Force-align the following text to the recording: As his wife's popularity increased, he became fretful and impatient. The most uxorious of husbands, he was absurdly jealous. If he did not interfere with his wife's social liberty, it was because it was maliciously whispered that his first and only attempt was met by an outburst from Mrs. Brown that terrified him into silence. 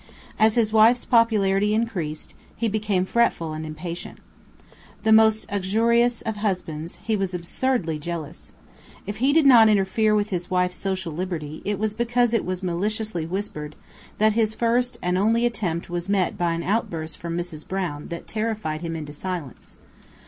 As 0.39 0.55
his 0.55 0.73
wife's 0.73 1.05
popularity 1.05 1.75
increased, 1.75 2.33
he 2.55 2.67
became 2.67 3.05
fretful 3.05 3.53
and 3.53 3.63
impatient. 3.63 4.17
The 5.03 5.11
most 5.11 5.45
uxorious 5.47 6.23
of 6.23 6.37
husbands, 6.37 6.97
he 7.03 7.15
was 7.15 7.35
absurdly 7.35 7.99
jealous. 7.99 8.51
If 9.05 9.17
he 9.17 9.31
did 9.31 9.45
not 9.45 9.69
interfere 9.69 10.15
with 10.15 10.29
his 10.31 10.49
wife's 10.49 10.77
social 10.77 11.13
liberty, 11.13 11.61
it 11.65 11.77
was 11.77 11.93
because 11.93 12.33
it 12.33 12.43
was 12.45 12.63
maliciously 12.63 13.27
whispered 13.27 13.75
that 14.17 14.33
his 14.33 14.55
first 14.55 14.97
and 15.03 15.19
only 15.19 15.45
attempt 15.45 15.87
was 15.87 16.09
met 16.09 16.35
by 16.35 16.53
an 16.53 16.63
outburst 16.63 17.19
from 17.19 17.37
Mrs. 17.37 17.67
Brown 17.67 18.07
that 18.07 18.25
terrified 18.25 18.81
him 18.81 18.95
into 18.95 19.13
silence. 19.13 19.77